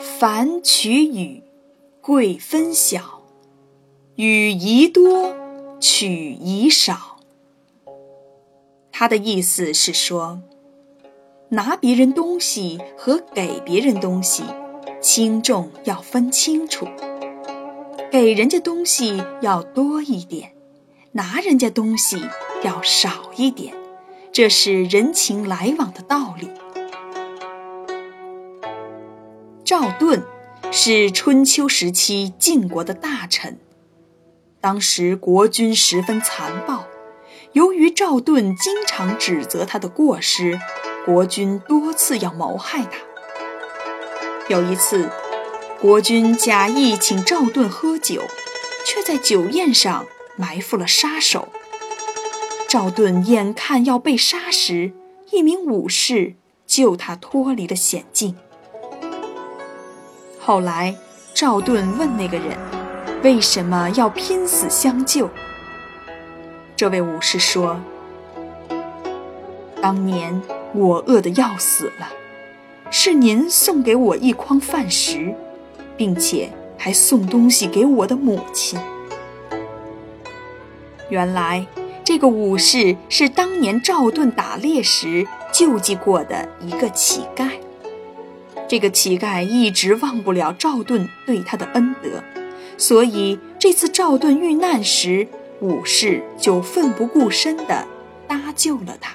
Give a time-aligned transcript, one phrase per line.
[0.00, 1.42] 凡取与，
[2.00, 3.22] 贵分晓。
[4.14, 5.34] 与宜多，
[5.80, 7.18] 取宜少。
[8.92, 10.40] 他的意思是说，
[11.50, 14.44] 拿别人东西和给别人东西，
[15.00, 16.86] 轻重要分清楚。
[18.10, 20.52] 给人家东西要多一点，
[21.12, 22.20] 拿人家东西
[22.62, 23.74] 要少一点，
[24.32, 26.48] 这是人情来往的道理。
[29.68, 30.24] 赵盾
[30.72, 33.58] 是春秋时期晋国的大臣，
[34.62, 36.86] 当时国君十分残暴，
[37.52, 40.58] 由于赵盾经常指责他的过失，
[41.04, 42.92] 国君多次要谋害他。
[44.48, 45.10] 有一次，
[45.78, 48.22] 国君假意请赵盾喝酒，
[48.86, 51.48] 却在酒宴上埋伏了杀手。
[52.66, 54.94] 赵盾眼看要被杀时，
[55.30, 58.34] 一名武士救他脱离了险境。
[60.48, 60.96] 后来，
[61.34, 62.56] 赵盾问那个人
[63.22, 65.28] ：“为什么要拼死相救？”
[66.74, 67.78] 这位武士说
[69.82, 70.40] ：“当年
[70.72, 72.08] 我饿得要死了，
[72.90, 75.34] 是您送给我一筐饭食，
[75.98, 78.80] 并且还送东西给我的母亲。
[81.10, 81.66] 原来，
[82.02, 87.50] 这个武士是当年赵盾打猎时救济过的一个乞丐。”
[88.68, 92.22] 这个乞丐一直忘不了赵盾对他的恩德，
[92.76, 95.26] 所以这次赵盾遇难时，
[95.60, 97.86] 武士就奋不顾身地
[98.28, 99.14] 搭救了他。